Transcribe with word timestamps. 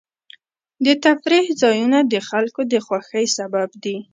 د 0.85 0.87
تفریح 1.05 1.45
ځایونه 1.61 1.99
د 2.13 2.15
خلکو 2.29 2.61
د 2.71 2.73
خوښۍ 2.85 3.25
سبب 3.37 3.69
دي. 3.83 3.97